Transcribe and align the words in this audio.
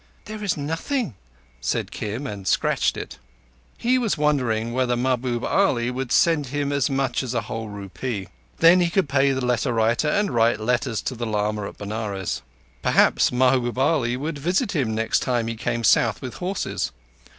"There 0.25 0.43
is 0.43 0.57
nothing," 0.57 1.13
said 1.59 1.91
Kim, 1.91 2.25
and 2.25 2.47
scratched 2.47 2.97
it. 2.97 3.19
He 3.77 3.99
was 3.99 4.17
wondering 4.17 4.73
whether 4.73 4.97
Mahbub 4.97 5.43
Ali 5.45 5.91
would 5.91 6.11
send 6.11 6.47
him 6.47 6.71
as 6.71 6.89
much 6.89 7.21
as 7.21 7.35
a 7.35 7.41
whole 7.41 7.69
rupee. 7.69 8.27
Then 8.57 8.79
he 8.81 8.89
could 8.89 9.07
pay 9.07 9.31
the 9.31 9.45
letter 9.45 9.71
writer 9.71 10.07
and 10.09 10.31
write 10.33 10.59
letters 10.59 11.03
to 11.03 11.13
the 11.13 11.27
lama 11.27 11.67
at 11.67 11.77
Benares. 11.77 12.41
Perhaps 12.81 13.31
Mahbub 13.31 13.77
Ali 13.77 14.17
would 14.17 14.39
visit 14.39 14.75
him 14.75 14.95
next 14.95 15.19
time 15.19 15.45
he 15.45 15.55
came 15.55 15.83
south 15.83 16.19
with 16.19 16.33
horses. 16.37 16.91